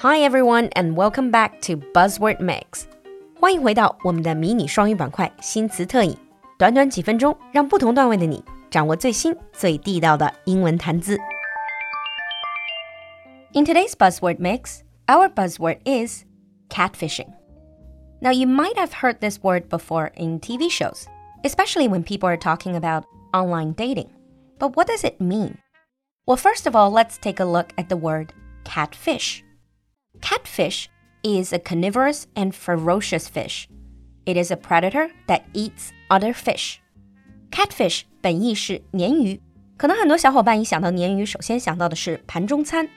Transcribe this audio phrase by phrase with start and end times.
[0.00, 2.84] Hi everyone, and welcome back to Buzzword Mix.
[3.40, 6.16] 欢迎回到我们的迷你双语板块新词特饮，
[6.56, 11.18] 短短几分钟，让不同段位的你掌握最新最地道的英文谈资。
[13.54, 16.24] In today's buzzword mix, our buzzword is
[16.68, 17.32] catfishing.
[18.20, 21.06] Now, you might have heard this word before in TV shows,
[21.42, 24.10] especially when people are talking about online dating.
[24.60, 25.58] But what does it mean?
[26.26, 28.32] Well, first of all, let's take a look at the word
[28.64, 29.42] catfish.
[30.20, 30.88] Catfish
[31.22, 33.66] is a carnivorous and ferocious fish.
[34.26, 36.76] It is a predator that eats other fish.
[37.50, 39.40] Catfish 本意是鲶鱼，
[39.78, 42.88] 可能很多小伙伴一想到鲶鱼，首先想到的是盘中餐。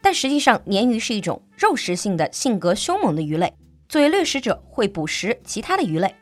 [0.00, 3.52] 但实际上，鲶鱼是一种肉食性的、性格凶猛的鱼类。
[3.88, 6.14] 作为掠食者，会捕食其他的鱼类。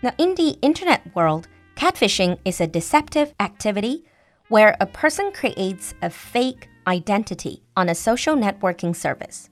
[0.00, 1.44] Now, in the internet world,
[1.76, 4.04] catfishing is a deceptive activity
[4.48, 9.46] where a person creates a fake identity on a social networking service.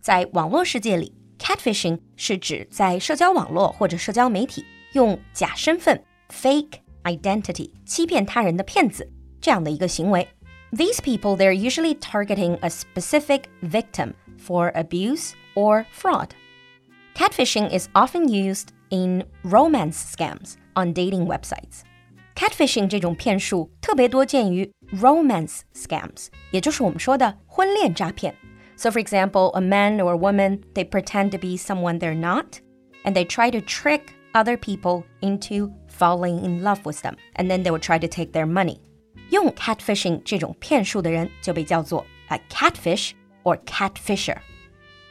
[0.00, 10.28] 在网络世界里，catfishing 是指在社交网络或者社交媒体用假身份 （fake identity） 欺骗他人的骗子这样的一个行为。
[10.72, 16.30] these people, they're usually targeting a specific victim for abuse or fraud.
[17.14, 21.82] Catfishing is often used in romance scams on dating websites.
[22.36, 28.34] Catfishing 这种骗术特别多见于 romance scams，也就是我们说的婚恋诈骗。
[28.76, 32.60] So, for example, a man or a woman they pretend to be someone they're not,
[33.04, 37.62] and they try to trick other people into falling in love with them, and then
[37.62, 38.78] they will try to take their money.
[39.30, 43.12] 用 catfishing 这种骗术的人就被叫做 a catfish
[43.44, 44.38] or catfisher.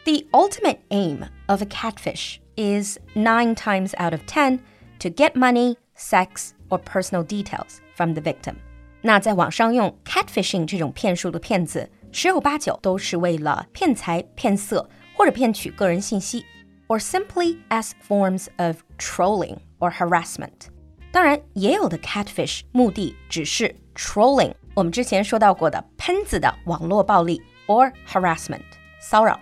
[0.04, 4.60] The ultimate aim of a catfish is nine times out of ten
[5.00, 8.56] to get money, sex, or personal details from the victim.
[9.02, 16.46] 那在网上用 catfishing 这种骗术的骗子，十有八九都是为了骗财、骗色或者骗取个人信息，
[16.88, 20.68] or simply as forms of trolling or harassment.
[21.12, 28.62] 当然，也有的 catfish 目的只是 trolling，我们之前说到过的喷子的网络暴力 or harassment
[29.00, 29.40] 骚扰。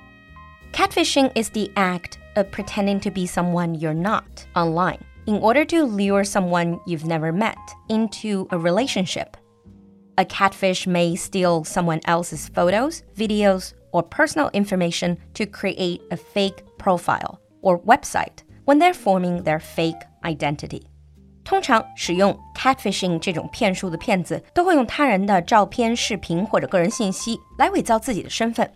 [0.71, 5.83] Catfishing is the act of pretending to be someone you're not online in order to
[5.85, 7.57] lure someone you've never met
[7.87, 9.37] into a relationship.
[10.17, 16.63] A catfish may steal someone else's photos, videos, or personal information to create a fake
[16.77, 20.83] profile or website when they're forming their fake identity.
[21.43, 28.69] 通常使用 catfishing 这种骗术的骗子，都会用他人的照片、视频或者个人信息来伪造自己的身份。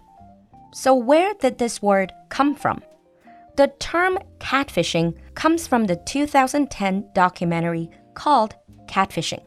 [0.72, 2.80] So where did this word come from?
[3.58, 8.56] The term catfishing comes from the 2010 documentary called
[8.88, 9.42] Catfishing.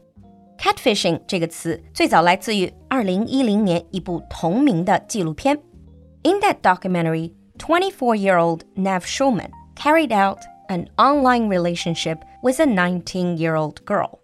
[0.57, 5.59] Catfishing 这个词最早来自于2010年一部同名的纪录片。
[6.23, 13.83] In that documentary, 24-year-old Nev Schulman carried out an online relationship with a 19 year old
[13.85, 14.19] girl.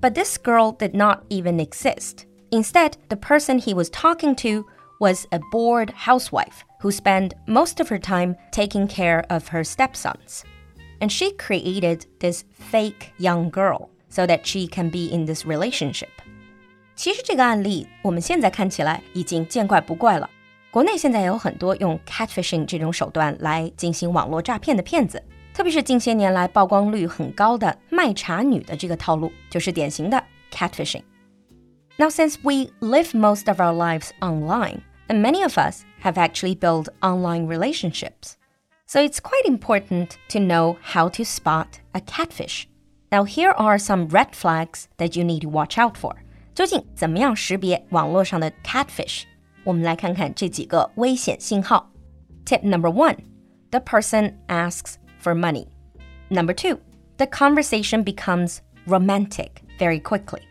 [0.00, 2.26] But this girl did not even exist.
[2.50, 4.64] Instead, the person he was talking to
[5.00, 10.42] was a bored housewife who spent most of her time taking care of her stepsons.
[11.00, 16.08] And she created this fake young girl so that she can be in this relationship.
[16.96, 20.28] 其实这个案例我们现在看起来已经见怪不怪了。
[20.70, 25.22] 国内现在有很多用 catfishing 这种手段来进行网络诈骗的骗子。
[25.54, 30.22] 特别是近些年来曝光率很高的卖茶女的这个套路，就是典型的
[30.52, 36.54] catfishing。Now, since we live most of our lives online, and many of us have actually
[36.54, 38.36] built online relationships,
[38.86, 42.68] so it's quite important to know how to spot a catfish.
[43.10, 46.16] Now, here are some red flags that you need to watch out for.
[46.54, 49.24] 究竟怎么样识别网络上的 catfish？
[49.64, 51.90] 我们来看看这几个危险信号。
[52.44, 53.16] Tip number one:
[53.70, 55.66] the person asks for money.
[56.30, 56.80] Number two,
[57.16, 60.42] the conversation becomes romantic very quickly.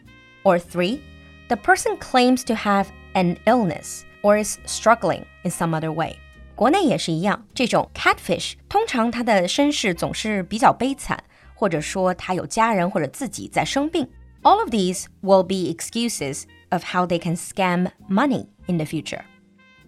[0.43, 1.01] Or three,
[1.49, 6.15] the person claims to have an illness or is struggling in some other way.
[6.55, 14.07] 国内也是一样，这种 catfish 通常他的身世总是比较悲惨，或者说他有家人或者自己在生病。
[14.43, 19.21] All of these will be excuses of how they can scam money in the future.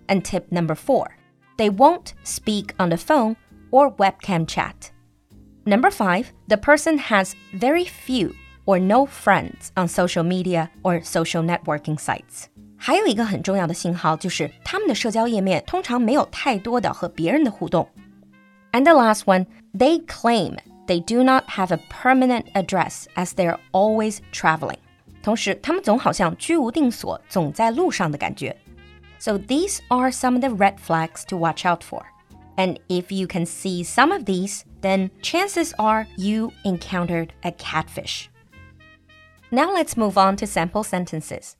[0.08, 1.08] And tip number four,
[1.58, 3.36] they won't speak on the phone
[3.72, 4.92] or webcam chat.
[5.66, 8.34] Number five, the person has very few
[8.66, 12.50] or no friends on social media or social networking sites.
[12.84, 17.88] 还有一个很重要的信号就是他们的社交页面通常没有太多的和别人的互动。
[18.72, 20.58] And the last one, they claim
[20.88, 24.78] they do not have a permanent address as they're always traveling.
[25.22, 28.56] 同时他们总好像居无定所，总在路上的感觉。
[29.20, 32.04] So these are some of the red flags to watch out for.
[32.56, 38.28] And if you can see some of these, then chances are you encountered a catfish.
[39.50, 41.56] Now let's move on to sample sentences.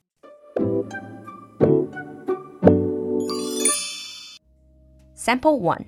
[5.24, 5.84] Sample 1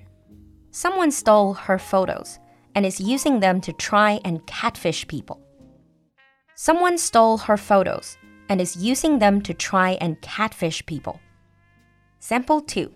[0.71, 2.39] Someone stole her photos
[2.75, 5.39] and is using them to try and catfish people.
[6.55, 8.17] Someone stole her photos
[8.49, 11.19] and is using them to try and catfish people.
[12.19, 12.91] Sample 2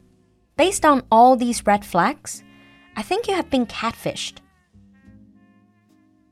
[0.55, 2.43] Based on all these red flags,
[2.95, 4.37] I think you have been catfished.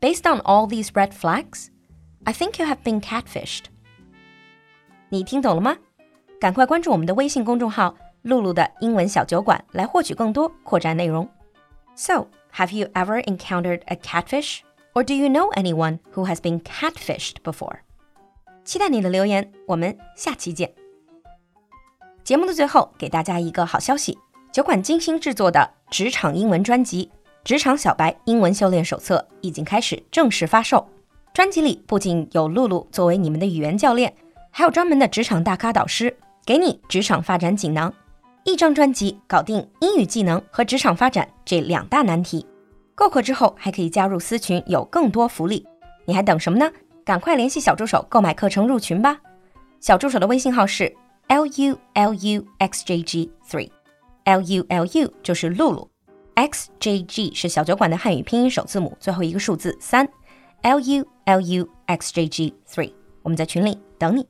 [0.01, 1.69] Based on all these red flags,
[2.25, 3.65] I think you have been catfished.
[5.09, 5.77] 你听懂了吗？
[6.39, 11.28] 赶快关注我们的微信公众号“ 露露的英文小酒馆”来获取更多扩展内容。
[11.94, 14.60] So, have you ever encountered a catfish,
[14.94, 17.80] or do you know anyone who has been catfished before?
[18.64, 20.72] 期待你的留言，我们下期见。
[22.22, 24.16] 节目的最后，给大家一个好消息：
[24.52, 27.06] 酒馆精心制作的职场英文专辑
[27.42, 30.86] 《职场小白英文修炼手册》已经开始正式发售。
[31.32, 34.14] 专辑里不仅有露露作为你们的语言教练，
[34.50, 37.92] 还有专门的职场大咖导师，给你职场发展锦囊。
[38.44, 42.46] 一张专辑搞定英语技能和职场发展这两大难题。
[42.94, 45.66] 购课之后还可以加入私群，有更多福利。
[46.04, 46.70] 你还等什么呢？
[47.04, 49.18] 赶快联系小助手购买课程入群吧。
[49.80, 50.94] 小助手的微信号是。
[51.28, 55.88] L U L U X J G three，L U L U 就是露露
[56.34, 60.08] ，X J G 是小酒馆的汉语拼音首字母，最后一个数字三
[60.62, 62.92] ，L U L U X J G three，
[63.22, 64.26] 我们在群里等你。